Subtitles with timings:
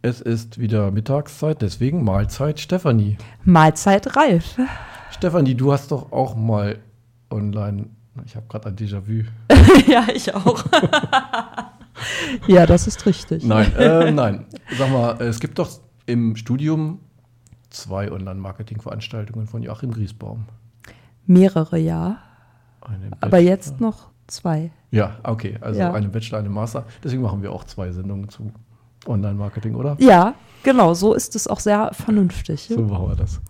[0.00, 3.18] Es ist wieder Mittagszeit, deswegen Mahlzeit Stefanie.
[3.42, 4.56] Mahlzeit Ralf.
[5.10, 6.78] Stefanie, du hast doch auch mal
[7.30, 7.86] online.
[8.24, 9.24] Ich habe gerade ein Déjà-vu.
[9.90, 10.64] ja, ich auch.
[12.46, 13.42] ja, das ist richtig.
[13.44, 14.46] Nein, äh, nein.
[14.78, 15.68] Sag mal, es gibt doch
[16.06, 17.00] im Studium
[17.70, 20.44] zwei Online-Marketing-Veranstaltungen von Joachim Griesbaum.
[21.26, 22.18] Mehrere, ja.
[23.20, 24.70] Aber jetzt noch zwei.
[24.92, 25.58] Ja, okay.
[25.60, 25.92] Also ja.
[25.92, 26.86] eine Bachelor, eine Master.
[27.02, 28.52] Deswegen machen wir auch zwei Sendungen zu
[29.06, 29.96] Online-Marketing, oder?
[29.98, 30.94] Ja, genau.
[30.94, 32.68] So ist es auch sehr vernünftig.
[32.68, 33.40] So machen wir das.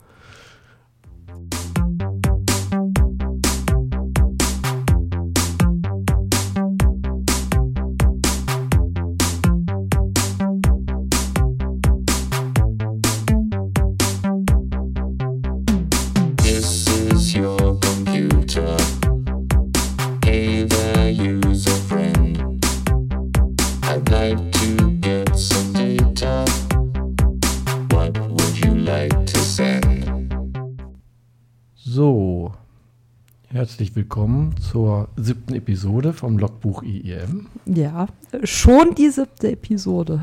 [33.69, 37.49] Herzlich willkommen zur siebten Episode vom Logbuch IEM.
[37.67, 38.07] Ja,
[38.43, 40.23] schon die siebte Episode.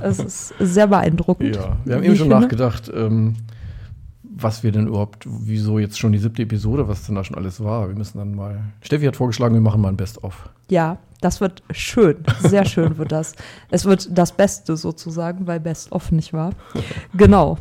[0.00, 1.56] Es ist sehr beeindruckend.
[1.56, 2.40] Ja, wir haben eben schon finde.
[2.42, 3.34] nachgedacht, ähm,
[4.22, 7.64] was wir denn überhaupt, wieso jetzt schon die siebte Episode, was denn da schon alles
[7.64, 7.88] war.
[7.88, 8.60] Wir müssen dann mal.
[8.80, 10.48] Steffi hat vorgeschlagen, wir machen mal ein Best-of.
[10.70, 12.18] Ja, das wird schön.
[12.42, 13.34] Sehr schön wird das.
[13.72, 16.52] Es wird das Beste sozusagen, weil Best-of nicht war.
[17.16, 17.58] genau.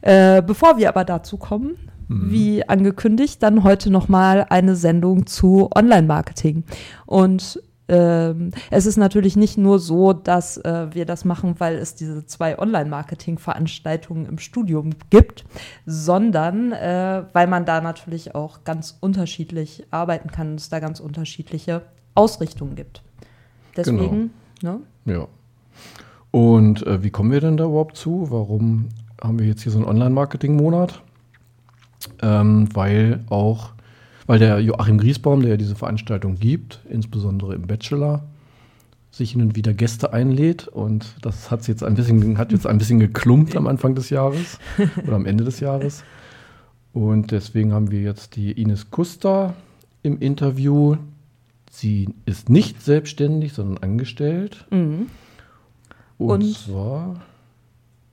[0.00, 1.76] Äh, bevor wir aber dazu kommen.
[2.20, 6.64] Wie angekündigt, dann heute nochmal eine Sendung zu Online-Marketing.
[7.06, 11.94] Und ähm, es ist natürlich nicht nur so, dass äh, wir das machen, weil es
[11.94, 15.44] diese zwei Online-Marketing-Veranstaltungen im Studium gibt,
[15.84, 21.00] sondern äh, weil man da natürlich auch ganz unterschiedlich arbeiten kann und es da ganz
[21.00, 21.82] unterschiedliche
[22.14, 23.02] Ausrichtungen gibt.
[23.76, 24.80] Deswegen, genau.
[25.04, 25.14] ne?
[25.14, 25.28] Ja.
[26.30, 28.30] Und äh, wie kommen wir denn da überhaupt zu?
[28.30, 28.88] Warum
[29.20, 31.02] haben wir jetzt hier so einen Online-Marketing-Monat?
[32.20, 33.70] Ähm, weil auch,
[34.26, 38.24] weil der Joachim Griesbaum, der ja diese Veranstaltung gibt, insbesondere im Bachelor,
[39.10, 42.78] sich hin und wieder Gäste einlädt und das hat jetzt ein bisschen, hat jetzt ein
[42.78, 44.58] bisschen geklumpt am Anfang des Jahres
[45.06, 46.02] oder am Ende des Jahres.
[46.94, 49.54] Und deswegen haben wir jetzt die Ines Kuster
[50.02, 50.96] im Interview.
[51.70, 54.66] Sie ist nicht selbstständig, sondern angestellt.
[54.70, 55.06] Mhm.
[56.18, 57.20] Und, und zwar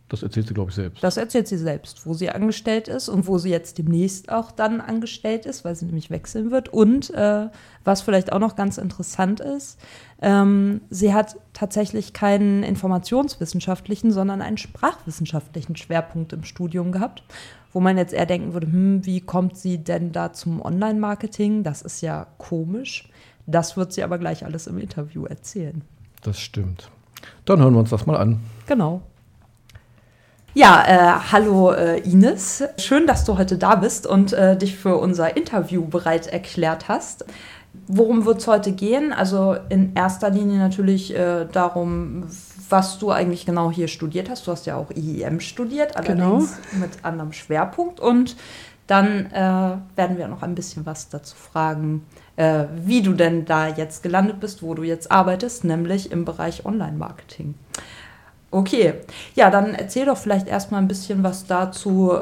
[0.10, 1.04] das erzählt sie, glaube ich, selbst.
[1.04, 4.82] Das erzählt sie selbst, wo sie angestellt ist und wo sie jetzt demnächst auch dann
[4.82, 6.70] angestellt ist, weil sie nämlich wechseln wird.
[6.70, 7.48] Und äh,
[7.84, 9.80] was vielleicht auch noch ganz interessant ist,
[10.22, 17.24] ähm, sie hat tatsächlich keinen informationswissenschaftlichen, sondern einen sprachwissenschaftlichen Schwerpunkt im Studium gehabt,
[17.72, 21.62] wo man jetzt eher denken würde, hm, wie kommt sie denn da zum Online-Marketing?
[21.62, 23.08] Das ist ja komisch.
[23.46, 25.84] Das wird sie aber gleich alles im Interview erzählen.
[26.24, 26.90] Das stimmt.
[27.46, 28.40] Dann hören wir uns das mal an.
[28.66, 29.04] Genau.
[30.56, 32.64] Ja, äh, hallo äh, Ines.
[32.78, 37.26] Schön, dass du heute da bist und äh, dich für unser Interview bereit erklärt hast.
[37.88, 39.14] Worum wird es heute gehen?
[39.14, 42.24] Also in erster Linie natürlich äh, darum,
[42.68, 44.48] was du eigentlich genau hier studiert hast.
[44.48, 46.18] Du hast ja auch IEM studiert, allerdings
[46.72, 46.82] genau.
[46.82, 48.00] mit anderem Schwerpunkt.
[48.00, 48.36] Und
[48.88, 53.68] dann äh, werden wir noch ein bisschen was dazu fragen, äh, wie du denn da
[53.68, 57.54] jetzt gelandet bist, wo du jetzt arbeitest, nämlich im Bereich Online-Marketing.
[58.52, 58.96] Okay,
[59.36, 62.20] ja, dann erzähl doch vielleicht erstmal ein bisschen was dazu, äh,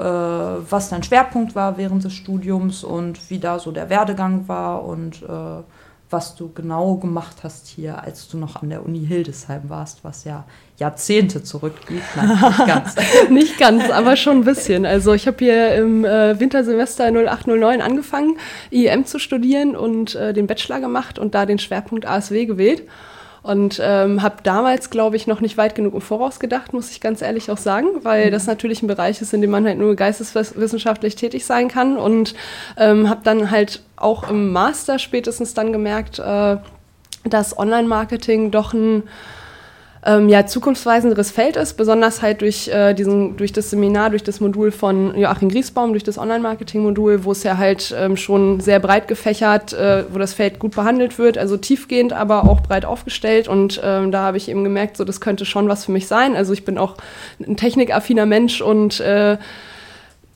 [0.70, 5.24] was dein Schwerpunkt war während des Studiums und wie da so der Werdegang war und
[5.24, 5.64] äh,
[6.10, 10.24] was du genau gemacht hast hier, als du noch an der Uni Hildesheim warst, was
[10.24, 10.46] ja
[10.78, 12.04] Jahrzehnte zurückgeht.
[12.16, 12.96] Nein, nicht ganz.
[13.30, 14.86] nicht ganz, aber schon ein bisschen.
[14.86, 18.38] Also ich habe hier im äh, Wintersemester 0809 angefangen,
[18.72, 22.84] IEM zu studieren und äh, den Bachelor gemacht und da den Schwerpunkt ASW gewählt.
[23.48, 27.00] Und ähm, habe damals, glaube ich, noch nicht weit genug im Voraus gedacht, muss ich
[27.00, 28.32] ganz ehrlich auch sagen, weil mhm.
[28.32, 31.96] das natürlich ein Bereich ist, in dem man halt nur geisteswissenschaftlich tätig sein kann.
[31.96, 32.36] Und
[32.76, 36.58] ähm, habe dann halt auch im Master spätestens dann gemerkt, äh,
[37.24, 39.04] dass Online-Marketing doch ein
[40.08, 44.40] ähm, ja, zukunftsweisenderes Feld ist, besonders halt durch, äh, diesen, durch das Seminar, durch das
[44.40, 49.10] Modul von Joachim Griesbaum, durch das Online-Marketing-Modul, wo es ja halt ähm, schon sehr breit
[49.10, 53.50] gefächert, äh, wo das Feld gut behandelt wird, also tiefgehend, aber auch breit aufgestellt.
[53.50, 56.38] Und ähm, da habe ich eben gemerkt, so das könnte schon was für mich sein.
[56.38, 56.96] Also ich bin auch
[57.46, 59.38] ein technikaffiner Mensch und äh,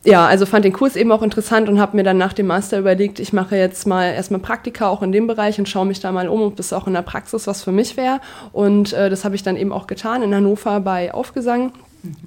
[0.03, 2.79] ja, also fand den Kurs eben auch interessant und habe mir dann nach dem Master
[2.79, 6.11] überlegt, ich mache jetzt mal erstmal Praktika auch in dem Bereich und schaue mich da
[6.11, 8.19] mal um, ob das auch in der Praxis was für mich wäre.
[8.51, 11.71] Und äh, das habe ich dann eben auch getan in Hannover bei Aufgesang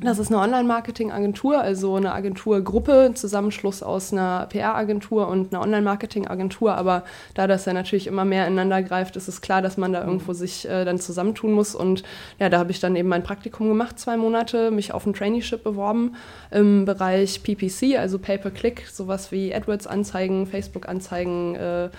[0.00, 6.74] Das ist eine Online-Marketing-Agentur, also eine Agenturgruppe, ein Zusammenschluss aus einer PR-Agentur und einer Online-Marketing-Agentur.
[6.74, 7.04] Aber
[7.34, 10.32] da das ja natürlich immer mehr ineinander greift, ist es klar, dass man da irgendwo
[10.32, 11.74] sich äh, dann zusammentun muss.
[11.74, 12.04] Und
[12.38, 15.64] ja, da habe ich dann eben mein Praktikum gemacht, zwei Monate, mich auf ein Traineeship
[15.64, 16.14] beworben
[16.52, 21.90] im Bereich PPC, also Pay-per-Click, sowas wie AdWords-Anzeigen, Facebook-Anzeigen, äh,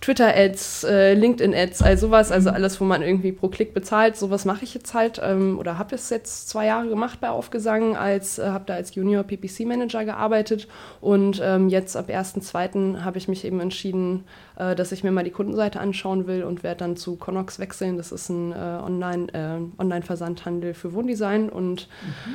[0.00, 4.16] Twitter-Ads, äh, LinkedIn-Ads, all sowas, also alles, wo man irgendwie pro Klick bezahlt.
[4.16, 7.96] Sowas mache ich jetzt halt ähm, oder habe es jetzt zwei Jahre gemacht bei Aufgesang,
[7.96, 10.68] als äh, habe da als Junior PPC-Manager gearbeitet
[11.00, 13.00] und ähm, jetzt ab 1.2.
[13.02, 14.24] habe ich mich eben entschieden,
[14.56, 17.96] äh, dass ich mir mal die Kundenseite anschauen will und werde dann zu Connox wechseln.
[17.96, 21.88] Das ist ein äh, Online, äh, Online-Versandhandel für Wohndesign und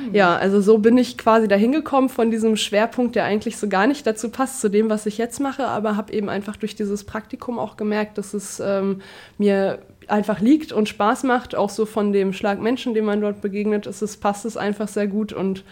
[0.06, 0.14] mhm.
[0.14, 3.86] ja, also so bin ich quasi dahin gekommen von diesem Schwerpunkt, der eigentlich so gar
[3.86, 7.04] nicht dazu passt, zu dem, was ich jetzt mache, aber habe eben einfach durch dieses
[7.04, 9.02] Praktikum auch gemerkt, dass es ähm,
[9.38, 13.40] mir einfach liegt und Spaß macht, auch so von dem Schlag Menschen, dem man dort
[13.40, 15.64] begegnet, ist es, passt es einfach sehr gut und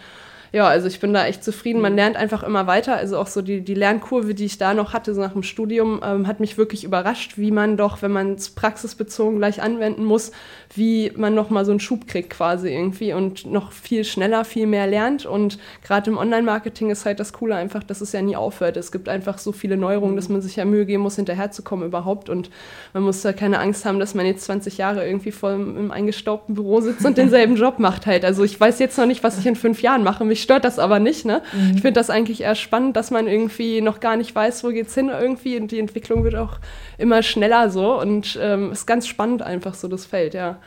[0.53, 1.79] ja, also ich bin da echt zufrieden.
[1.79, 1.97] Man mhm.
[1.97, 2.97] lernt einfach immer weiter.
[2.97, 6.01] Also auch so die, die Lernkurve, die ich da noch hatte, so nach dem Studium,
[6.03, 10.31] ähm, hat mich wirklich überrascht, wie man doch, wenn man es praxisbezogen gleich anwenden muss,
[10.75, 14.67] wie man noch mal so einen Schub kriegt quasi irgendwie und noch viel schneller, viel
[14.67, 15.25] mehr lernt.
[15.25, 18.75] Und gerade im Online-Marketing ist halt das Coole einfach, dass es ja nie aufhört.
[18.75, 20.35] Es gibt einfach so viele Neuerungen, dass mhm.
[20.35, 22.29] man sich ja Mühe geben muss, hinterherzukommen überhaupt.
[22.29, 22.49] Und
[22.91, 26.55] man muss da keine Angst haben, dass man jetzt 20 Jahre irgendwie voll im eingestaubten
[26.55, 28.25] Büro sitzt und denselben Job macht halt.
[28.25, 30.25] Also ich weiß jetzt noch nicht, was ich in fünf Jahren mache.
[30.25, 31.25] Mich stört das aber nicht.
[31.25, 31.41] Ne?
[31.53, 31.71] Mhm.
[31.75, 34.93] Ich finde das eigentlich eher spannend, dass man irgendwie noch gar nicht weiß, wo geht's
[34.93, 35.57] hin irgendwie.
[35.57, 36.59] Und die Entwicklung wird auch
[36.97, 37.99] immer schneller so.
[37.99, 40.57] Und ähm, ist ganz spannend einfach so das Feld, ja.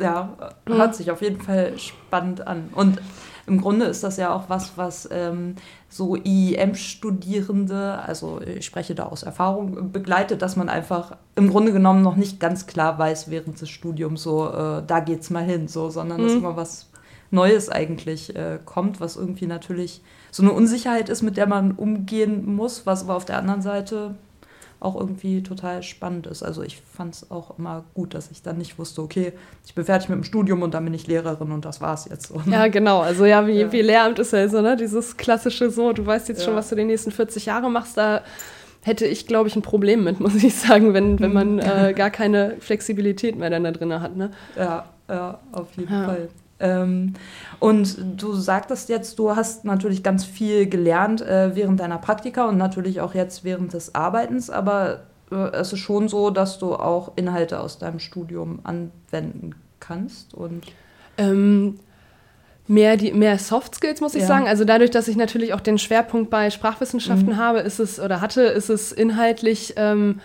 [0.00, 0.36] Ja,
[0.66, 2.68] hört sich auf jeden Fall spannend an.
[2.74, 3.00] Und
[3.48, 5.56] im Grunde ist das ja auch was, was ähm,
[5.88, 12.02] so IEM-Studierende, also ich spreche da aus Erfahrung, begleitet, dass man einfach im Grunde genommen
[12.02, 15.88] noch nicht ganz klar weiß während des Studiums, so äh, da geht's mal hin, so,
[15.88, 16.24] sondern mhm.
[16.24, 16.90] dass immer was
[17.30, 22.54] Neues eigentlich äh, kommt, was irgendwie natürlich so eine Unsicherheit ist, mit der man umgehen
[22.54, 24.14] muss, was aber auf der anderen Seite
[24.80, 26.42] auch irgendwie total spannend ist.
[26.42, 29.32] Also ich fand es auch immer gut, dass ich dann nicht wusste, okay,
[29.66, 32.28] ich bin fertig mit dem Studium und dann bin ich Lehrerin und das war's jetzt.
[32.28, 32.40] So.
[32.48, 33.00] Ja, genau.
[33.00, 33.72] Also ja, wie, ja.
[33.72, 34.76] wie Lehramt ist ja so, ne?
[34.76, 36.44] Dieses klassische so, du weißt jetzt ja.
[36.46, 38.22] schon, was du die nächsten 40 Jahre machst, da
[38.82, 42.10] hätte ich, glaube ich, ein Problem mit, muss ich sagen, wenn, wenn man äh, gar
[42.10, 44.16] keine Flexibilität mehr dann da drin hat.
[44.16, 44.30] Ne?
[44.56, 46.04] Ja, ja, auf jeden ja.
[46.04, 46.28] Fall.
[46.60, 47.14] Ähm,
[47.60, 52.56] und du sagtest jetzt, du hast natürlich ganz viel gelernt äh, während deiner Praktika und
[52.56, 57.12] natürlich auch jetzt während des Arbeitens, aber äh, es ist schon so, dass du auch
[57.16, 60.66] Inhalte aus deinem Studium anwenden kannst und
[61.16, 61.78] ähm,
[62.66, 64.26] mehr die mehr Soft Skills muss ich ja.
[64.26, 67.36] sagen also dadurch dass ich natürlich auch den Schwerpunkt bei Sprachwissenschaften mhm.
[67.36, 70.20] habe ist es oder hatte ist es inhaltlich ähm,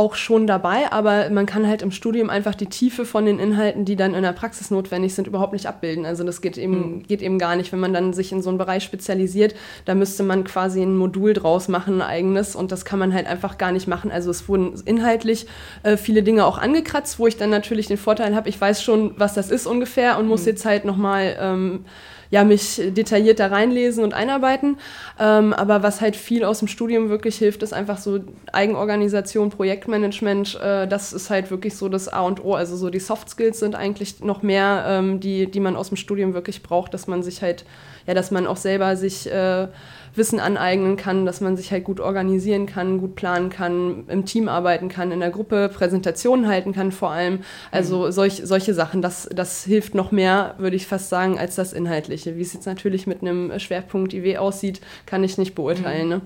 [0.00, 3.84] auch schon dabei, aber man kann halt im Studium einfach die Tiefe von den Inhalten,
[3.84, 6.06] die dann in der Praxis notwendig sind, überhaupt nicht abbilden.
[6.06, 7.02] Also das geht eben, mhm.
[7.02, 7.70] geht eben gar nicht.
[7.70, 9.54] Wenn man dann sich in so einen Bereich spezialisiert,
[9.84, 13.26] da müsste man quasi ein Modul draus machen, ein eigenes, und das kann man halt
[13.26, 14.10] einfach gar nicht machen.
[14.10, 15.46] Also es wurden inhaltlich
[15.82, 19.12] äh, viele Dinge auch angekratzt, wo ich dann natürlich den Vorteil habe, ich weiß schon,
[19.18, 20.48] was das ist ungefähr und muss mhm.
[20.48, 21.84] jetzt halt nochmal ähm,
[22.30, 24.78] ja, mich detailliert da reinlesen und einarbeiten.
[25.18, 28.20] Ähm, aber was halt viel aus dem Studium wirklich hilft, ist einfach so
[28.52, 30.58] Eigenorganisation, Projektmanagement.
[30.62, 32.54] Äh, das ist halt wirklich so das A und O.
[32.54, 35.96] Also so die Soft Skills sind eigentlich noch mehr, ähm, die, die man aus dem
[35.96, 37.64] Studium wirklich braucht, dass man sich halt,
[38.06, 39.68] ja, dass man auch selber sich äh,
[40.14, 44.48] Wissen aneignen kann, dass man sich halt gut organisieren kann, gut planen kann, im Team
[44.48, 47.40] arbeiten kann, in der Gruppe Präsentationen halten kann vor allem.
[47.70, 48.12] Also mhm.
[48.12, 52.36] solch, solche Sachen, das, das hilft noch mehr, würde ich fast sagen, als das Inhaltliche.
[52.36, 56.04] Wie es jetzt natürlich mit einem Schwerpunkt IW aussieht, kann ich nicht beurteilen.
[56.04, 56.14] Mhm.
[56.14, 56.20] Ne?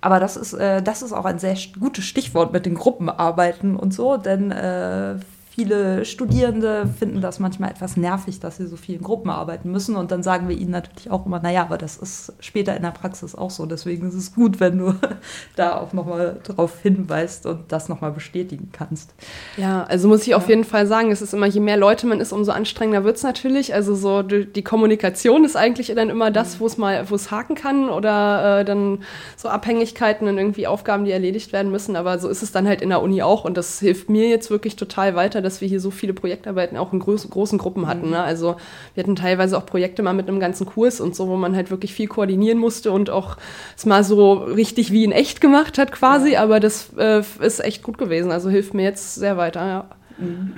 [0.00, 3.92] Aber das ist, äh, das ist auch ein sehr gutes Stichwort mit den Gruppenarbeiten und
[3.92, 5.16] so, denn äh,
[5.60, 9.94] Viele Studierende finden das manchmal etwas nervig, dass sie so viel in Gruppen arbeiten müssen.
[9.94, 12.92] Und dann sagen wir ihnen natürlich auch immer, naja, aber das ist später in der
[12.92, 13.66] Praxis auch so.
[13.66, 14.94] Deswegen ist es gut, wenn du
[15.56, 19.12] da auch nochmal darauf hinweist und das nochmal bestätigen kannst.
[19.58, 22.20] Ja, also muss ich auf jeden Fall sagen, es ist immer, je mehr Leute man
[22.20, 23.74] ist, umso anstrengender wird es natürlich.
[23.74, 26.60] Also so die Kommunikation ist eigentlich dann immer das, mhm.
[26.60, 29.00] wo es mal, wo es haken kann oder äh, dann
[29.36, 31.96] so Abhängigkeiten und irgendwie Aufgaben, die erledigt werden müssen.
[31.96, 34.50] Aber so ist es dann halt in der Uni auch und das hilft mir jetzt
[34.50, 38.06] wirklich total weiter, dass wir hier so viele Projektarbeiten auch in groß, großen Gruppen hatten.
[38.06, 38.12] Mhm.
[38.12, 38.22] Ne?
[38.22, 38.56] Also
[38.94, 41.70] wir hatten teilweise auch Projekte mal mit einem ganzen Kurs und so, wo man halt
[41.72, 43.36] wirklich viel koordinieren musste und auch
[43.76, 46.42] es mal so richtig wie in echt gemacht hat quasi, ja.
[46.42, 48.30] aber das äh, ist echt gut gewesen.
[48.30, 49.84] Also hilft mir jetzt sehr weiter, ja.
[50.18, 50.52] Mhm.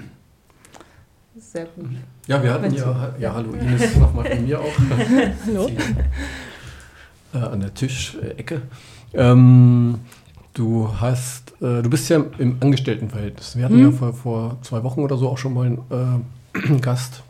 [1.39, 1.87] Sehr gut.
[2.27, 4.73] Ja, wir hatten ja, ja, hallo Ines, nochmal von mir auch.
[5.47, 5.71] hallo.
[7.35, 8.63] äh, an der Tischecke.
[9.15, 10.01] Ähm,
[10.55, 13.57] du hast äh, du bist ja im Angestelltenverhältnis.
[13.57, 13.85] Wir hatten hm.
[13.85, 17.23] ja vor, vor, zwei Wochen oder so auch schon mal einen äh, Gast.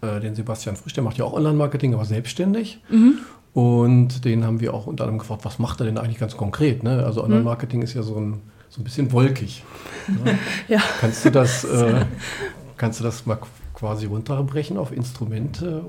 [0.00, 2.80] äh, den Sebastian Frisch, der macht ja auch Online-Marketing, aber selbstständig.
[2.88, 3.18] Mhm.
[3.52, 6.82] Und den haben wir auch unter anderem gefragt, was macht er denn eigentlich ganz konkret?
[6.82, 7.04] Ne?
[7.04, 9.64] Also Online-Marketing ist ja so ein, so ein bisschen wolkig.
[10.06, 10.38] Ne?
[10.68, 10.80] ja.
[11.00, 12.04] Kannst du das, äh,
[12.76, 13.38] kannst du das mal
[13.78, 15.84] quasi runterbrechen auf Instrumente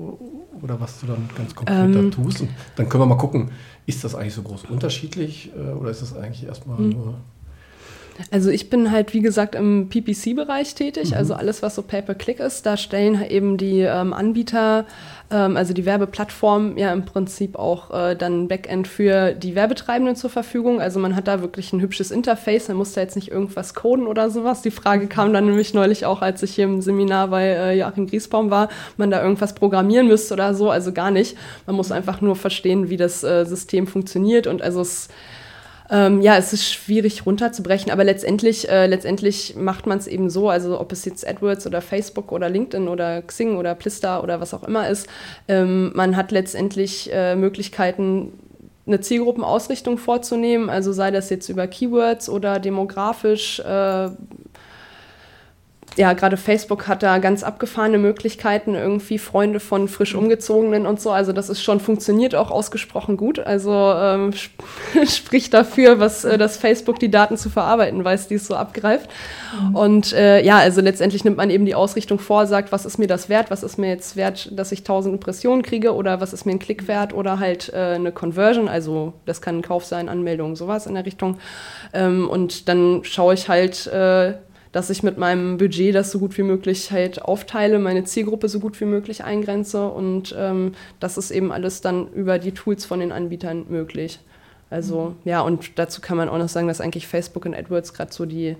[0.62, 2.42] oder was du dann ganz konkret ähm, da tust?
[2.42, 3.50] Und dann können wir mal gucken,
[3.86, 6.90] ist das eigentlich so groß unterschiedlich äh, oder ist das eigentlich erstmal hm.
[6.90, 7.14] nur
[8.30, 11.16] also ich bin halt, wie gesagt, im PPC-Bereich tätig, mhm.
[11.16, 12.66] also alles, was so Pay-per-Click ist.
[12.66, 14.86] Da stellen halt eben die ähm, Anbieter,
[15.30, 20.30] ähm, also die Werbeplattformen, ja im Prinzip auch äh, dann Backend für die Werbetreibenden zur
[20.30, 20.80] Verfügung.
[20.80, 24.06] Also man hat da wirklich ein hübsches Interface, man muss da jetzt nicht irgendwas coden
[24.06, 24.62] oder sowas.
[24.62, 28.06] Die Frage kam dann nämlich neulich auch, als ich hier im Seminar bei äh, Joachim
[28.06, 30.70] Griesbaum war, man da irgendwas programmieren müsste oder so.
[30.70, 31.36] Also gar nicht.
[31.66, 35.08] Man muss einfach nur verstehen, wie das äh, System funktioniert und also es
[35.90, 40.48] ähm, ja, es ist schwierig runterzubrechen, aber letztendlich, äh, letztendlich macht man es eben so,
[40.48, 44.54] also ob es jetzt AdWords oder Facebook oder LinkedIn oder Xing oder Plista oder was
[44.54, 45.08] auch immer ist,
[45.48, 48.32] ähm, man hat letztendlich äh, Möglichkeiten,
[48.86, 54.10] eine Zielgruppenausrichtung vorzunehmen, also sei das jetzt über Keywords oder demografisch, äh,
[55.96, 61.10] ja, gerade Facebook hat da ganz abgefahrene Möglichkeiten, irgendwie Freunde von frisch umgezogenen und so.
[61.10, 63.38] Also das ist schon funktioniert auch ausgesprochen gut.
[63.38, 64.54] Also ähm, sp
[65.30, 69.10] spricht dafür, was äh, das Facebook die Daten zu verarbeiten weiß, die es so abgreift.
[69.74, 73.06] Und äh, ja, also letztendlich nimmt man eben die Ausrichtung vor, sagt, was ist mir
[73.06, 76.46] das wert, was ist mir jetzt wert, dass ich 1000 Impressionen kriege oder was ist
[76.46, 78.68] mir ein Klick wert oder halt äh, eine Conversion.
[78.68, 81.38] Also das kann ein Kauf sein, Anmeldung, sowas in der Richtung.
[81.92, 84.34] Ähm, und dann schaue ich halt äh,
[84.72, 88.60] dass ich mit meinem Budget das so gut wie möglich halt aufteile, meine Zielgruppe so
[88.60, 93.00] gut wie möglich eingrenze und ähm, das ist eben alles dann über die Tools von
[93.00, 94.20] den Anbietern möglich.
[94.70, 95.28] Also mhm.
[95.28, 98.26] ja, und dazu kann man auch noch sagen, dass eigentlich Facebook und AdWords gerade so
[98.26, 98.56] die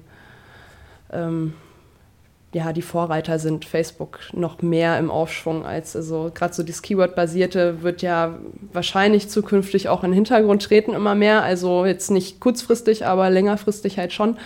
[1.13, 1.55] ähm,
[2.53, 7.83] ja, die Vorreiter sind Facebook noch mehr im Aufschwung als, also gerade so das Keyword-basierte
[7.83, 8.39] wird ja
[8.73, 11.45] wahrscheinlich zukünftig auch in den Hintergrund treten immer mehr.
[11.45, 14.37] Also jetzt nicht kurzfristig, aber längerfristig halt schon, mhm.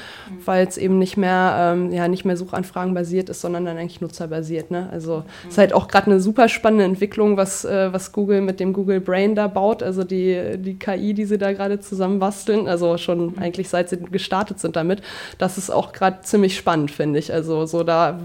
[0.45, 4.03] weil es eben nicht mehr, ähm, ja, nicht mehr Suchanfragen basiert ist, sondern dann eigentlich
[4.03, 4.71] nutzerbasiert.
[4.71, 4.91] Ne?
[4.93, 5.49] Also mhm.
[5.49, 9.01] ist halt auch gerade eine super spannende Entwicklung, was, äh, was Google mit dem Google
[9.01, 13.29] Brain da baut, also die, die KI, die sie da gerade zusammen basteln, also schon
[13.29, 13.39] mhm.
[13.39, 15.01] eigentlich seit sie gestartet sind damit.
[15.39, 17.33] Das ist auch gerade ziemlich spannend, finde ich.
[17.33, 18.19] Also so da da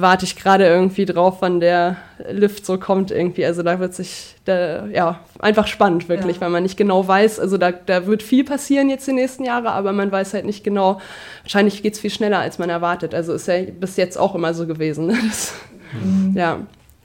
[0.00, 1.96] warte ich gerade irgendwie drauf, wann der
[2.30, 3.44] Lift so kommt irgendwie.
[3.44, 6.42] Also da wird sich, da, ja, einfach spannend wirklich, ja.
[6.42, 9.70] weil man nicht genau weiß, also da, da wird viel passieren jetzt die nächsten Jahre,
[9.72, 11.00] aber man weiß halt nicht genau,
[11.42, 13.14] wahrscheinlich geht es viel schneller, als man erwartet.
[13.14, 15.06] Also ist ja bis jetzt auch immer so gewesen.
[15.06, 15.16] Ne?
[15.28, 15.54] Das,
[16.02, 16.34] mhm.
[16.36, 16.58] Ja.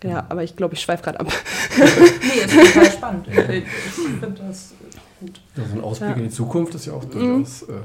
[0.03, 1.27] Ja, aber ich glaube, ich schweife gerade ab.
[1.77, 3.27] nee, ist total spannend.
[3.29, 3.63] Ich
[4.19, 4.73] finde das
[5.21, 5.39] gut.
[5.55, 6.15] Ja, so ein Ausblick ja.
[6.17, 7.73] in die Zukunft ist ja auch durchaus mhm.
[7.73, 7.77] äh,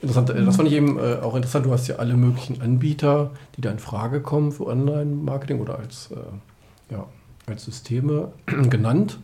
[0.00, 1.66] Interessant, äh, das fand ich eben äh, auch interessant.
[1.66, 6.10] Du hast ja alle möglichen Anbieter, die da in Frage kommen für Online-Marketing oder als,
[6.12, 7.06] äh, ja,
[7.46, 9.18] als Systeme genannt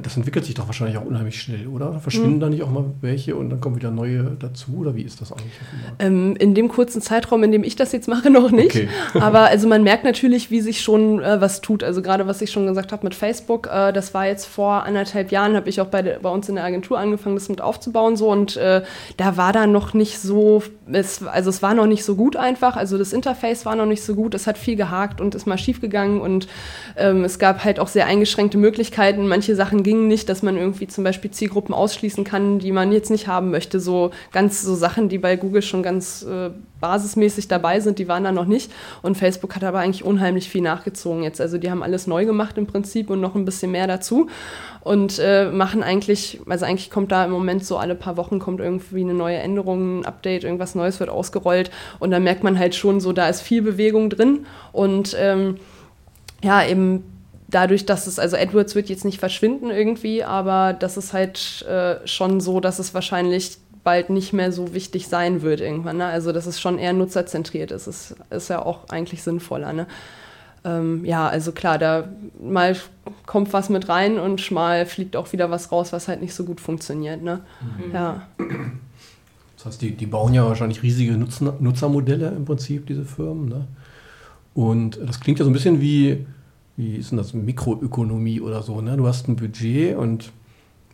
[0.00, 2.00] das entwickelt sich doch wahrscheinlich auch unheimlich schnell, oder?
[2.00, 2.40] Verschwinden mhm.
[2.40, 4.76] da nicht auch mal welche und dann kommen wieder neue dazu?
[4.78, 5.52] Oder wie ist das eigentlich?
[5.98, 8.76] Ähm, in dem kurzen Zeitraum, in dem ich das jetzt mache, noch nicht.
[8.76, 8.88] Okay.
[9.20, 11.82] Aber also man merkt natürlich, wie sich schon äh, was tut.
[11.82, 15.32] Also gerade was ich schon gesagt habe mit Facebook, äh, das war jetzt vor anderthalb
[15.32, 18.30] Jahren, habe ich auch bei, bei uns in der Agentur angefangen, das mit aufzubauen so
[18.30, 18.82] und äh,
[19.16, 22.76] da war da noch nicht so, es, also es war noch nicht so gut einfach.
[22.76, 24.34] Also das Interface war noch nicht so gut.
[24.34, 26.48] Es hat viel gehakt und ist mal schief gegangen und
[26.96, 29.28] ähm, es gab halt auch sehr eingeschränkte Möglichkeiten.
[29.28, 33.10] Manche Sachen ging nicht, dass man irgendwie zum Beispiel Zielgruppen ausschließen kann, die man jetzt
[33.10, 33.80] nicht haben möchte.
[33.80, 38.22] So ganz so Sachen, die bei Google schon ganz äh, basismäßig dabei sind, die waren
[38.22, 38.70] da noch nicht.
[39.00, 41.40] Und Facebook hat aber eigentlich unheimlich viel nachgezogen jetzt.
[41.40, 44.28] Also die haben alles neu gemacht im Prinzip und noch ein bisschen mehr dazu
[44.82, 48.60] und äh, machen eigentlich, also eigentlich kommt da im Moment so alle paar Wochen kommt
[48.60, 52.74] irgendwie eine neue Änderung, ein Update, irgendwas Neues wird ausgerollt und dann merkt man halt
[52.74, 55.56] schon so, da ist viel Bewegung drin und ähm,
[56.42, 57.17] ja, eben
[57.48, 62.06] dadurch, dass es, also AdWords wird jetzt nicht verschwinden irgendwie, aber das ist halt äh,
[62.06, 65.96] schon so, dass es wahrscheinlich bald nicht mehr so wichtig sein wird irgendwann.
[65.96, 66.06] Ne?
[66.06, 67.86] Also dass es schon eher nutzerzentriert ist.
[67.86, 69.72] Das ist ja auch eigentlich sinnvoller.
[69.72, 69.86] Ne?
[70.64, 72.76] Ähm, ja, also klar, da mal
[73.24, 76.44] kommt was mit rein und mal fliegt auch wieder was raus, was halt nicht so
[76.44, 77.22] gut funktioniert.
[77.22, 77.40] Ne?
[77.60, 77.94] Mhm.
[77.94, 78.26] Ja.
[79.56, 83.48] Das heißt, die, die bauen ja wahrscheinlich riesige Nutzer, Nutzermodelle im Prinzip, diese Firmen.
[83.48, 83.66] Ne?
[84.52, 86.26] Und das klingt ja so ein bisschen wie
[86.78, 88.96] wie ist denn das, Mikroökonomie oder so, ne?
[88.96, 90.32] Du hast ein Budget und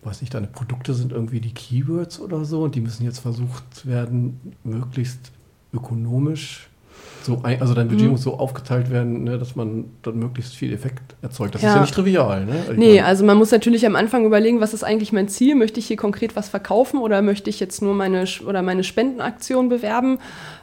[0.03, 3.87] weiß nicht, deine Produkte sind irgendwie die Keywords oder so und die müssen jetzt versucht
[3.87, 5.31] werden, möglichst
[5.73, 6.71] ökonomisch
[7.25, 8.13] So, also dein Budget mhm.
[8.13, 11.55] muss so aufgeteilt werden, ne, dass man dann möglichst viel Effekt erzeugt.
[11.55, 11.71] Das ja.
[11.71, 12.45] ist ja nicht trivial.
[12.45, 12.53] Ne?
[12.71, 15.55] Ich nee, meine, also man muss natürlich am Anfang überlegen, was ist eigentlich mein Ziel?
[15.55, 19.71] Möchte ich hier konkret was verkaufen oder möchte ich jetzt nur meine oder meine Spendenaktion
[19.71, 20.19] bewerben?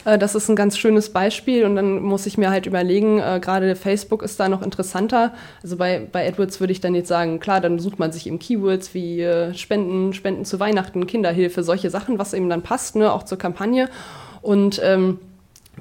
[0.06, 3.40] Äh, das ist ein ganz schönes Beispiel und dann muss ich mir halt überlegen, äh,
[3.42, 5.34] gerade Facebook ist da noch interessanter.
[5.64, 8.38] Also bei, bei AdWords würde ich dann jetzt sagen, klar, dann sucht man sich eben
[8.38, 13.12] Keywords wie äh, Spenden, Spenden zu Weihnachten, Kinderhilfe, solche Sachen, was eben dann passt, ne,
[13.12, 13.90] auch zur Kampagne.
[14.44, 15.20] Und ähm,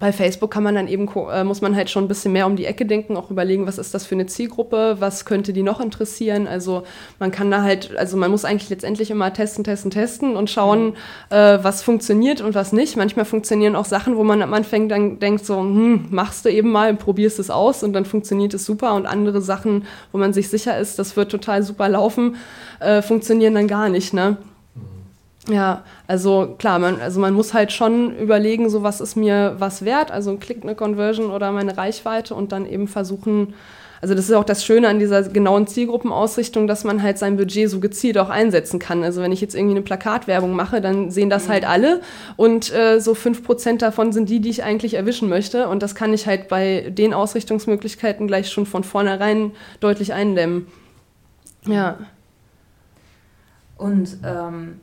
[0.00, 2.56] bei Facebook kann man dann eben, äh, muss man halt schon ein bisschen mehr um
[2.56, 5.78] die Ecke denken, auch überlegen, was ist das für eine Zielgruppe, was könnte die noch
[5.78, 6.48] interessieren.
[6.48, 6.84] Also
[7.18, 10.86] man kann da halt, also man muss eigentlich letztendlich immer testen, testen, testen und schauen,
[10.86, 10.94] mhm.
[11.28, 12.96] äh, was funktioniert und was nicht.
[12.96, 16.72] Manchmal funktionieren auch Sachen, wo man am Anfang dann denkt so, hm, machst du eben
[16.72, 18.94] mal, probierst es aus und dann funktioniert es super.
[18.94, 22.36] Und andere Sachen, wo man sich sicher ist, das wird total super laufen,
[22.80, 24.38] äh, funktionieren dann gar nicht, ne?
[25.48, 29.84] Ja, also klar, man, also man muss halt schon überlegen, so was ist mir was
[29.84, 33.54] wert, also ein Klick, eine Conversion oder meine Reichweite und dann eben versuchen,
[34.02, 37.70] also das ist auch das Schöne an dieser genauen Zielgruppenausrichtung, dass man halt sein Budget
[37.70, 39.02] so gezielt auch einsetzen kann.
[39.02, 42.02] Also wenn ich jetzt irgendwie eine Plakatwerbung mache, dann sehen das halt alle
[42.36, 45.94] und äh, so fünf Prozent davon sind die, die ich eigentlich erwischen möchte und das
[45.94, 50.66] kann ich halt bei den Ausrichtungsmöglichkeiten gleich schon von vornherein deutlich eindämmen.
[51.66, 51.98] Ja.
[53.78, 54.80] Und ähm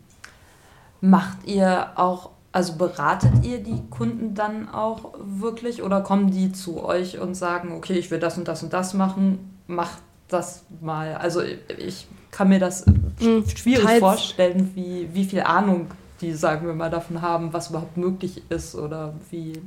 [1.01, 6.83] Macht ihr auch, also beratet ihr die Kunden dann auch wirklich oder kommen die zu
[6.83, 11.15] euch und sagen, okay, ich will das und das und das machen, macht das mal.
[11.15, 11.41] Also
[11.77, 12.85] ich kann mir das
[13.19, 13.99] hm, schwierig Teils.
[13.99, 15.87] vorstellen, wie, wie viel Ahnung
[16.21, 19.61] die, sagen wir mal, davon haben, was überhaupt möglich ist oder wie.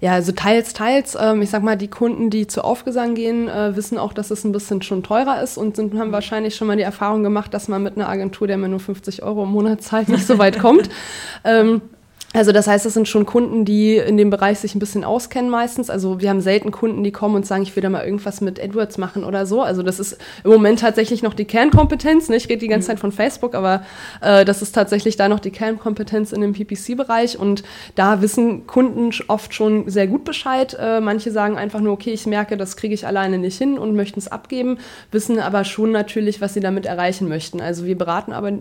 [0.00, 1.16] Ja, also teils, teils.
[1.20, 4.44] Ähm, ich sag mal, die Kunden, die zu Aufgesang gehen, äh, wissen auch, dass es
[4.44, 7.68] ein bisschen schon teurer ist und sind, haben wahrscheinlich schon mal die Erfahrung gemacht, dass
[7.68, 10.58] man mit einer Agentur, der mir nur 50 Euro im Monat zahlt, nicht so weit
[10.58, 10.88] kommt.
[11.44, 11.82] ähm,
[12.32, 15.50] also das heißt, das sind schon Kunden, die in dem Bereich sich ein bisschen auskennen
[15.50, 15.90] meistens.
[15.90, 18.62] Also wir haben selten Kunden, die kommen und sagen, ich will da mal irgendwas mit
[18.62, 19.62] AdWords machen oder so.
[19.62, 22.28] Also das ist im Moment tatsächlich noch die Kernkompetenz.
[22.28, 22.36] Ne?
[22.36, 22.92] Ich rede die ganze mhm.
[22.92, 23.82] Zeit von Facebook, aber
[24.20, 27.36] äh, das ist tatsächlich da noch die Kernkompetenz in dem PPC-Bereich.
[27.36, 27.64] Und
[27.96, 30.76] da wissen Kunden oft schon sehr gut Bescheid.
[30.80, 33.96] Äh, manche sagen einfach nur, okay, ich merke, das kriege ich alleine nicht hin und
[33.96, 34.78] möchten es abgeben,
[35.10, 37.60] wissen aber schon natürlich, was sie damit erreichen möchten.
[37.60, 38.52] Also wir beraten aber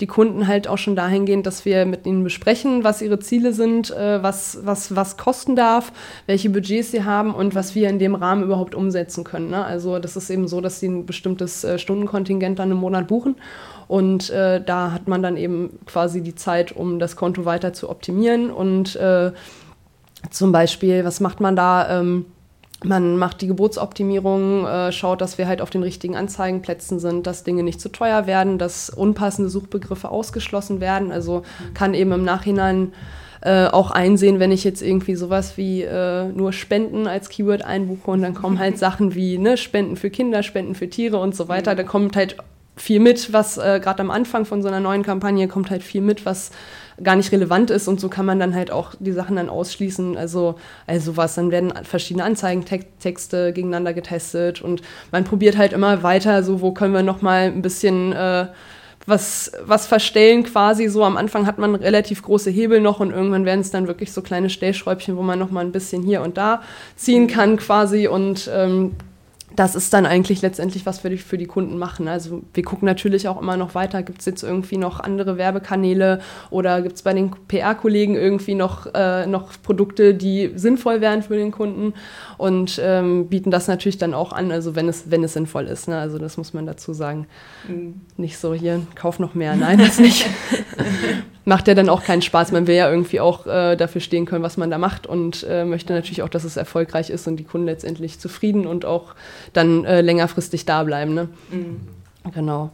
[0.00, 3.52] die Kunden halt auch schon dahingehend, dass wir mit ihnen besprechen, was ihre ihre Ziele
[3.52, 5.92] sind, äh, was, was, was kosten darf,
[6.26, 9.50] welche Budgets sie haben und was wir in dem Rahmen überhaupt umsetzen können.
[9.50, 9.64] Ne?
[9.64, 13.36] Also das ist eben so, dass sie ein bestimmtes äh, Stundenkontingent dann im Monat buchen
[13.86, 17.88] und äh, da hat man dann eben quasi die Zeit, um das Konto weiter zu
[17.88, 19.32] optimieren und äh,
[20.30, 22.00] zum Beispiel, was macht man da?
[22.00, 22.26] Ähm,
[22.82, 27.44] man macht die Geburtsoptimierung, äh, schaut, dass wir halt auf den richtigen Anzeigenplätzen sind, dass
[27.44, 31.12] Dinge nicht zu teuer werden, dass unpassende Suchbegriffe ausgeschlossen werden.
[31.12, 32.92] Also kann eben im Nachhinein
[33.42, 38.10] äh, auch einsehen, wenn ich jetzt irgendwie sowas wie äh, nur Spenden als Keyword einbuche
[38.10, 41.48] und dann kommen halt Sachen wie ne, Spenden für Kinder, Spenden für Tiere und so
[41.48, 41.74] weiter.
[41.74, 42.36] Da kommt halt
[42.76, 46.00] viel mit, was äh, gerade am Anfang von so einer neuen Kampagne kommt halt viel
[46.00, 46.50] mit, was
[47.02, 50.16] gar nicht relevant ist und so kann man dann halt auch die Sachen dann ausschließen.
[50.16, 56.42] Also, also was, dann werden verschiedene Anzeigentexte gegeneinander getestet und man probiert halt immer weiter,
[56.42, 58.46] so wo können wir noch mal ein bisschen äh,
[59.06, 61.04] was, was verstellen quasi so.
[61.04, 64.22] Am Anfang hat man relativ große Hebel noch und irgendwann werden es dann wirklich so
[64.22, 66.62] kleine Stellschräubchen, wo man noch mal ein bisschen hier und da
[66.96, 68.92] ziehen kann quasi und ähm,
[69.56, 72.08] das ist dann eigentlich letztendlich, was wir für die Kunden machen.
[72.08, 76.20] Also wir gucken natürlich auch immer noch weiter, gibt es jetzt irgendwie noch andere Werbekanäle
[76.50, 81.36] oder gibt es bei den PR-Kollegen irgendwie noch, äh, noch Produkte, die sinnvoll wären für
[81.36, 81.94] den Kunden
[82.36, 85.88] und ähm, bieten das natürlich dann auch an, also wenn es, wenn es sinnvoll ist.
[85.88, 85.98] Ne?
[85.98, 87.26] Also das muss man dazu sagen.
[87.68, 88.00] Mhm.
[88.16, 90.26] Nicht so hier, kauf noch mehr, nein, das nicht.
[91.44, 92.52] macht ja dann auch keinen Spaß.
[92.52, 95.64] Man will ja irgendwie auch äh, dafür stehen können, was man da macht und äh,
[95.64, 99.14] möchte natürlich auch, dass es erfolgreich ist und die Kunden letztendlich zufrieden und auch
[99.52, 101.14] dann äh, längerfristig da bleiben.
[101.14, 101.28] Ne?
[101.50, 101.80] Mhm.
[102.32, 102.70] Genau.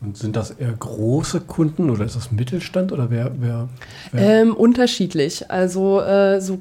[0.00, 3.32] Und sind das eher große Kunden oder ist das Mittelstand oder wer?
[3.38, 3.68] wer,
[4.12, 4.42] wer?
[4.42, 5.50] Ähm, unterschiedlich.
[5.50, 6.58] Also äh, so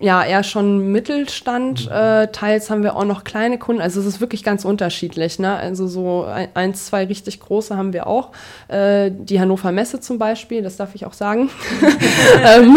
[0.00, 1.86] ja, eher schon Mittelstand.
[1.86, 1.92] Mhm.
[1.92, 3.82] Äh, teils haben wir auch noch kleine Kunden.
[3.82, 5.40] Also es ist wirklich ganz unterschiedlich.
[5.40, 5.52] Ne?
[5.56, 8.30] Also so ein, eins, zwei richtig große haben wir auch.
[8.68, 11.50] Äh, die Hannover Messe zum Beispiel, das darf ich auch sagen.
[12.44, 12.76] ähm,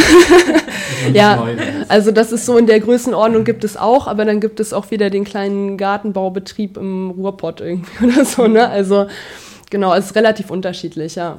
[1.13, 1.45] ja,
[1.89, 4.89] also das ist so in der Größenordnung gibt es auch, aber dann gibt es auch
[4.89, 8.47] wieder den kleinen Gartenbaubetrieb im Ruhrpott irgendwie oder so.
[8.47, 8.67] Ne?
[8.67, 9.05] Also
[9.69, 11.38] genau, es ist relativ unterschiedlich, ja.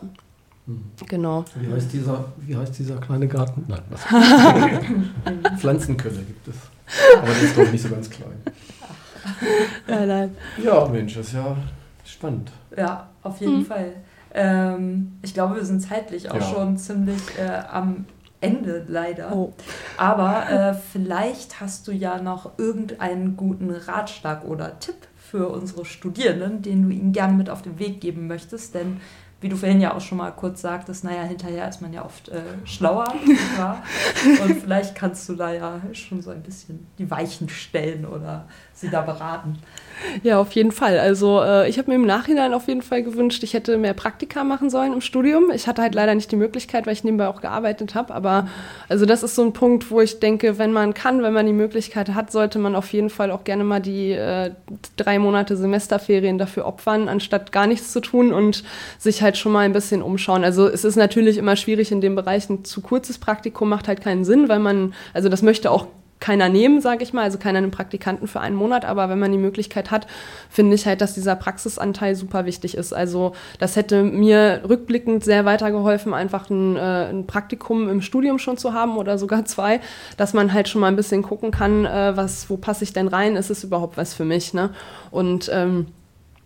[1.08, 1.44] Genau.
[1.56, 3.64] Wie heißt, dieser, wie heißt dieser kleine Garten?
[3.68, 4.00] Nein, was?
[5.60, 6.54] Pflanzenkölle gibt es.
[7.18, 8.42] Aber der ist doch nicht so ganz klein.
[9.86, 10.36] Nein, nein.
[10.62, 11.56] Ja, Mensch, das ist ja
[12.04, 12.50] spannend.
[12.76, 13.66] Ja, auf jeden mhm.
[13.66, 13.92] Fall.
[14.34, 16.42] Ähm, ich glaube, wir sind zeitlich auch ja.
[16.42, 18.06] schon ziemlich äh, am
[18.40, 19.34] Ende leider.
[19.34, 19.52] Oh.
[19.96, 26.60] Aber äh, vielleicht hast du ja noch irgendeinen guten Ratschlag oder Tipp für unsere Studierenden,
[26.62, 28.74] den du ihnen gerne mit auf den Weg geben möchtest.
[28.74, 29.00] Denn
[29.42, 32.28] wie du vorhin ja auch schon mal kurz sagtest, naja, hinterher ist man ja oft
[32.28, 33.12] äh, schlauer.
[34.42, 38.46] Und vielleicht kannst du da ja schon so ein bisschen die Weichen stellen oder
[38.82, 39.58] sie da beraten.
[40.22, 40.98] Ja, auf jeden Fall.
[40.98, 44.44] Also äh, ich habe mir im Nachhinein auf jeden Fall gewünscht, ich hätte mehr Praktika
[44.44, 45.50] machen sollen im Studium.
[45.54, 48.12] Ich hatte halt leider nicht die Möglichkeit, weil ich nebenbei auch gearbeitet habe.
[48.12, 48.48] Aber
[48.88, 51.52] also das ist so ein Punkt, wo ich denke, wenn man kann, wenn man die
[51.52, 54.50] Möglichkeit hat, sollte man auf jeden Fall auch gerne mal die äh,
[54.96, 58.64] drei Monate Semesterferien dafür opfern, anstatt gar nichts zu tun und
[58.98, 60.44] sich halt schon mal ein bisschen umschauen.
[60.44, 64.00] Also es ist natürlich immer schwierig in dem Bereich, ein zu kurzes Praktikum macht halt
[64.00, 65.86] keinen Sinn, weil man, also das möchte auch
[66.22, 69.32] keiner nehmen, sage ich mal, also keiner einen Praktikanten für einen Monat, aber wenn man
[69.32, 70.06] die Möglichkeit hat,
[70.48, 72.92] finde ich halt, dass dieser Praxisanteil super wichtig ist.
[72.92, 78.56] Also das hätte mir rückblickend sehr weitergeholfen, einfach ein, äh, ein Praktikum im Studium schon
[78.56, 79.80] zu haben oder sogar zwei,
[80.16, 83.08] dass man halt schon mal ein bisschen gucken kann, äh, was, wo passe ich denn
[83.08, 84.70] rein, ist es überhaupt was für mich, ne?
[85.10, 85.88] Und ähm,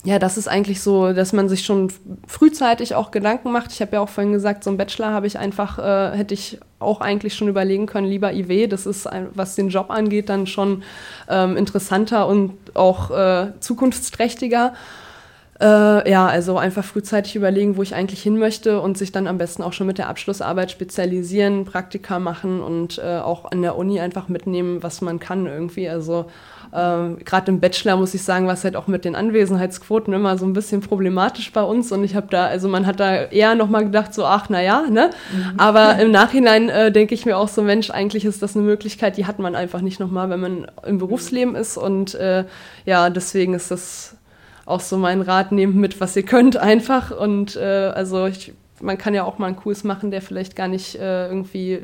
[0.05, 1.93] ja, das ist eigentlich so, dass man sich schon
[2.29, 3.73] frühzeitig auch Gedanken macht.
[3.73, 6.61] Ich habe ja auch vorhin gesagt, so ein Bachelor habe ich einfach, äh, hätte ich
[6.79, 8.69] auch eigentlich schon überlegen können, lieber IW.
[8.69, 10.85] Das ist, was den Job angeht, dann schon
[11.29, 14.75] ähm, interessanter und auch äh, zukunftsträchtiger.
[15.61, 19.39] Äh, ja, also einfach frühzeitig überlegen, wo ich eigentlich hin möchte und sich dann am
[19.39, 23.99] besten auch schon mit der Abschlussarbeit spezialisieren, Praktika machen und äh, auch an der Uni
[23.99, 25.89] einfach mitnehmen, was man kann irgendwie.
[25.89, 26.27] Also
[26.77, 30.37] ähm, Gerade im Bachelor muss ich sagen, war es halt auch mit den Anwesenheitsquoten immer
[30.37, 33.55] so ein bisschen problematisch bei uns und ich habe da, also man hat da eher
[33.55, 35.11] nochmal gedacht, so ach, naja, ne?
[35.33, 35.59] Mhm.
[35.59, 39.17] Aber im Nachhinein äh, denke ich mir auch so, Mensch, eigentlich ist das eine Möglichkeit,
[39.17, 42.45] die hat man einfach nicht nochmal, wenn man im Berufsleben ist und äh,
[42.85, 44.17] ja, deswegen ist das
[44.67, 47.11] auch so mein Rat, nehmt mit, was ihr könnt einfach.
[47.11, 50.69] Und äh, also ich, man kann ja auch mal einen Kurs machen, der vielleicht gar
[50.69, 51.83] nicht äh, irgendwie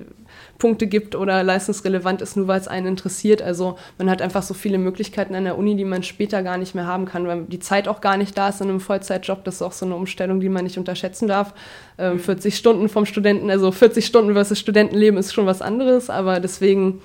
[0.58, 3.42] Punkte gibt oder leistungsrelevant ist, nur weil es einen interessiert.
[3.42, 6.74] Also man hat einfach so viele Möglichkeiten an der Uni, die man später gar nicht
[6.74, 9.44] mehr haben kann, weil die Zeit auch gar nicht da ist in einem Vollzeitjob.
[9.44, 11.54] Das ist auch so eine Umstellung, die man nicht unterschätzen darf.
[11.98, 16.40] Ähm, 40 Stunden vom Studenten, also 40 Stunden versus Studentenleben ist schon was anderes, aber
[16.40, 17.00] deswegen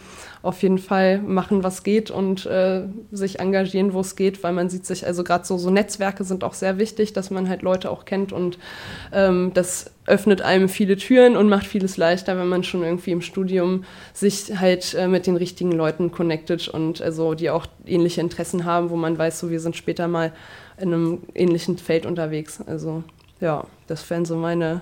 [0.47, 4.69] auf jeden Fall machen, was geht und äh, sich engagieren, wo es geht, weil man
[4.69, 7.91] sieht sich, also gerade so, so Netzwerke sind auch sehr wichtig, dass man halt Leute
[7.91, 8.57] auch kennt und
[9.11, 13.21] ähm, das öffnet einem viele Türen und macht vieles leichter, wenn man schon irgendwie im
[13.21, 13.83] Studium
[14.13, 18.89] sich halt äh, mit den richtigen Leuten connectet und also die auch ähnliche Interessen haben,
[18.89, 20.31] wo man weiß, so wir sind später mal
[20.79, 22.61] in einem ähnlichen Feld unterwegs.
[22.65, 23.03] Also
[23.41, 24.81] ja, das wären so meine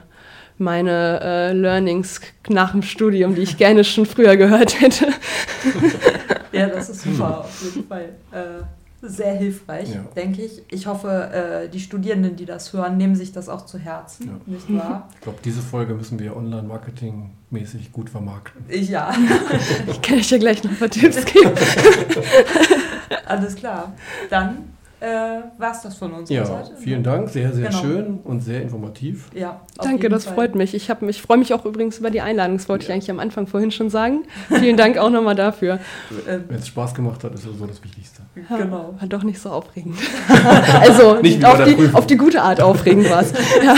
[0.58, 5.08] meine äh, Learnings nach dem Studium, die ich gerne schon früher gehört hätte.
[6.52, 8.10] ja, das ist super, auf jeden Fall.
[8.32, 8.64] Äh,
[9.08, 10.04] sehr hilfreich, ja.
[10.16, 10.64] denke ich.
[10.70, 14.54] Ich hoffe, äh, die Studierenden, die das hören, nehmen sich das auch zu Herzen, ja.
[14.54, 15.10] nicht wahr?
[15.16, 18.64] Ich glaube, diese Folge müssen wir online-marketing-mäßig gut vermarkten.
[18.68, 19.14] Ich, ja.
[19.88, 21.52] ich kann euch ja gleich noch ein paar Tipps geben.
[23.26, 23.94] Alles klar.
[24.30, 24.75] Dann
[25.06, 26.30] äh, war es das von uns.
[26.30, 26.72] Ja, Seite.
[26.78, 27.82] vielen Dank, sehr, sehr genau.
[27.82, 29.30] schön und sehr informativ.
[29.34, 30.34] Ja, Danke, das Fall.
[30.34, 30.74] freut mich.
[30.74, 32.90] Ich, ich freue mich auch übrigens über die Einladung, das wollte ja.
[32.90, 34.24] ich eigentlich am Anfang vorhin schon sagen.
[34.50, 35.80] vielen Dank auch nochmal dafür.
[36.26, 38.24] Wenn es Spaß gemacht hat, ist so das Wichtigste.
[38.50, 38.96] Ja, genau.
[39.00, 39.98] War doch nicht so aufregend.
[40.82, 43.34] also nicht auf, die, auf die gute Art aufregend war es.
[43.64, 43.76] Ja.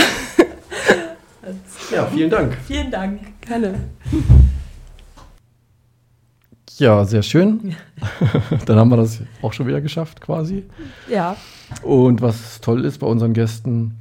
[1.96, 2.56] ja, vielen Dank.
[2.66, 3.20] Vielen Dank.
[3.40, 3.74] Gerne.
[6.78, 7.74] Ja, sehr schön.
[8.66, 10.64] Dann haben wir das auch schon wieder geschafft, quasi.
[11.10, 11.36] Ja.
[11.82, 13.96] Und was toll ist bei unseren Gästen,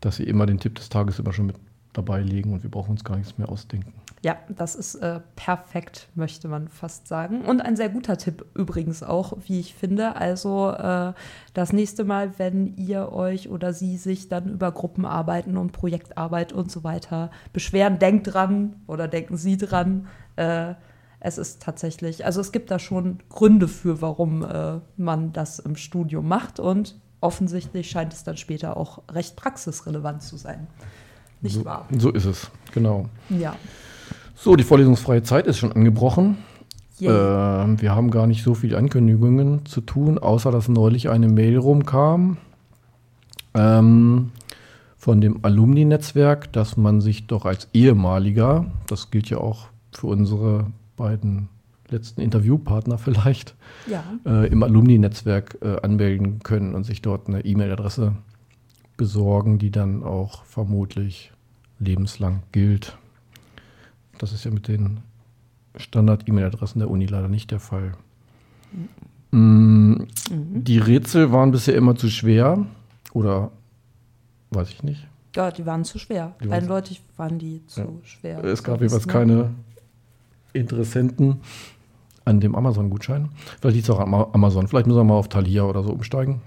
[0.00, 1.56] dass sie immer den Tipp des Tages immer schon mit
[1.92, 3.92] dabei legen und wir brauchen uns gar nichts mehr ausdenken.
[4.22, 7.40] Ja, das ist äh, perfekt, möchte man fast sagen.
[7.46, 10.14] Und ein sehr guter Tipp übrigens auch, wie ich finde.
[10.14, 11.14] Also äh,
[11.54, 16.70] das nächste Mal, wenn ihr euch oder sie sich dann über Gruppenarbeiten und Projektarbeit und
[16.70, 20.06] so weiter beschweren, denkt dran oder denken Sie dran.
[20.36, 20.74] Äh,
[21.20, 25.76] es ist tatsächlich, also es gibt da schon Gründe für, warum äh, man das im
[25.76, 30.66] Studium macht und offensichtlich scheint es dann später auch recht praxisrelevant zu sein.
[31.42, 31.86] Nicht so, wahr?
[31.96, 33.06] So ist es, genau.
[33.28, 33.54] Ja.
[34.34, 36.38] So, die vorlesungsfreie Zeit ist schon angebrochen.
[37.00, 41.58] Äh, wir haben gar nicht so viele Ankündigungen zu tun, außer dass neulich eine Mail
[41.58, 42.38] rumkam
[43.54, 44.32] ähm,
[44.96, 50.66] von dem Alumni-Netzwerk, dass man sich doch als ehemaliger, das gilt ja auch für unsere
[51.00, 51.48] beiden
[51.88, 54.04] letzten Interviewpartner vielleicht ja.
[54.24, 58.14] äh, im Alumni-Netzwerk äh, anmelden können und sich dort eine E-Mail-Adresse
[58.96, 61.32] besorgen, die dann auch vermutlich
[61.78, 62.96] lebenslang gilt.
[64.18, 65.00] Das ist ja mit den
[65.76, 67.92] Standard-E-Mail-Adressen der Uni leider nicht der Fall.
[68.72, 68.88] Mhm.
[69.32, 72.66] Mm, die Rätsel waren bisher immer zu schwer
[73.12, 73.52] oder
[74.50, 75.06] weiß ich nicht.
[75.36, 76.34] Ja, die waren zu schwer.
[76.42, 77.88] Die Eindeutig waren die zu ja.
[78.02, 78.44] schwer.
[78.44, 79.12] Es gab jeweils ne?
[79.12, 79.50] keine
[80.52, 81.40] Interessenten
[82.24, 83.28] an dem Amazon-Gutschein.
[83.60, 84.68] Vielleicht liegt es auch an Amazon.
[84.68, 86.40] Vielleicht müssen wir mal auf Thalia oder so umsteigen.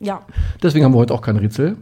[0.00, 0.22] Ja,
[0.62, 1.76] Deswegen haben wir heute auch kein Rätsel.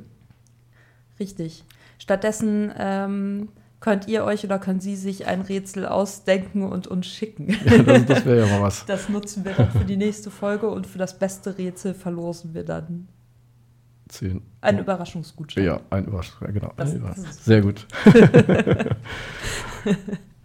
[1.21, 1.65] richtig.
[1.99, 3.49] Stattdessen ähm,
[3.81, 7.55] könnt ihr euch oder können Sie sich ein Rätsel ausdenken und uns schicken.
[7.87, 8.85] Das, das wäre ja mal was.
[8.87, 12.65] Das nutzen wir dann für die nächste Folge und für das beste Rätsel verlosen wir
[12.65, 13.09] dann
[14.09, 14.41] Zehn.
[14.61, 15.65] einen Überraschungsgutschein.
[15.65, 16.39] Ja, ein Überraschung.
[16.47, 16.73] ja, Genau.
[16.77, 17.87] Das- ein das Sehr gut.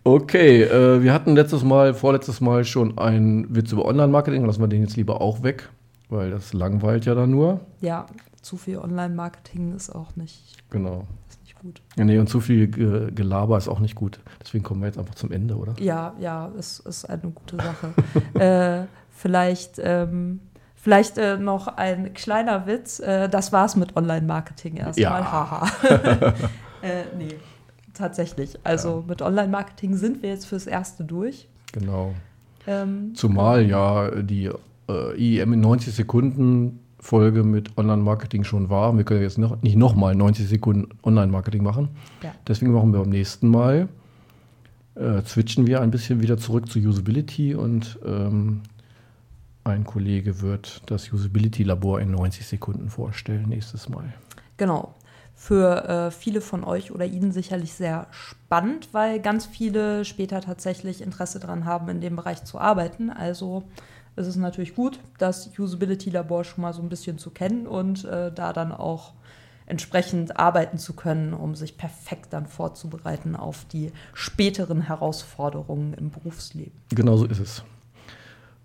[0.04, 4.46] okay, äh, wir hatten letztes Mal, vorletztes Mal schon einen Witz über Online-Marketing.
[4.46, 5.70] Lassen wir den jetzt lieber auch weg,
[6.10, 7.62] weil das langweilt ja dann nur.
[7.82, 8.06] Ja,
[8.42, 11.06] zu viel Online-Marketing ist auch nicht, Genau.
[11.30, 11.82] ist nicht gut.
[11.98, 14.20] Ja, nee, und zu viel Ge Gelaber ist auch nicht gut.
[14.42, 15.74] Deswegen kommen wir jetzt einfach zum Ende, oder?
[15.80, 17.94] Ja, ja, es ist eine gute Sache.
[18.40, 20.40] äh, vielleicht ähm,
[20.76, 23.00] vielleicht äh, noch ein kleiner Witz.
[23.00, 25.22] Äh, das war's mit Online-Marketing erstmal.
[25.22, 25.32] Ja.
[25.32, 25.68] Haha.
[26.82, 27.36] äh, nee,
[28.02, 28.60] tatsächlich.
[28.64, 31.48] Also mit Online-Marketing sind wir jetzt fürs Erste durch.
[31.72, 32.14] Genau.
[32.68, 34.50] Ähm, Zumal ja die
[34.90, 38.96] äh, IEM in 90 Sekunden Folge mit Online-Marketing schon war.
[38.96, 41.90] Wir können jetzt noch, nicht nochmal 90 Sekunden Online-Marketing machen.
[42.22, 42.34] Ja.
[42.48, 43.88] Deswegen machen wir beim nächsten Mal,
[44.96, 48.62] äh, switchen wir ein bisschen wieder zurück zu Usability und ähm,
[49.64, 54.14] ein Kollege wird das Usability-Labor in 90 Sekunden vorstellen nächstes Mal.
[54.58, 54.94] Genau.
[55.44, 61.02] Für äh, viele von euch oder Ihnen sicherlich sehr spannend, weil ganz viele später tatsächlich
[61.02, 63.10] Interesse daran haben, in dem Bereich zu arbeiten.
[63.10, 63.64] Also
[64.16, 68.32] ist es natürlich gut, das Usability-Labor schon mal so ein bisschen zu kennen und äh,
[68.32, 69.14] da dann auch
[69.66, 76.80] entsprechend arbeiten zu können, um sich perfekt dann vorzubereiten auf die späteren Herausforderungen im Berufsleben.
[76.90, 77.64] Genau so ist es.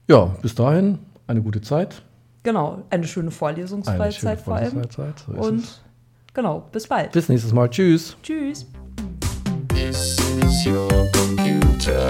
[0.09, 2.03] Ja, bis dahin eine gute Zeit.
[2.43, 4.83] Genau, eine schöne Eine Vorlesungsfreizeit schöne vor allem.
[5.27, 5.81] So ist es.
[6.37, 7.13] Genau, bis bald.
[7.13, 7.71] bis nächstes Mal.
[7.71, 8.15] Tschüss.
[8.23, 8.67] Tschüss.
[9.69, 12.09] This is your computer.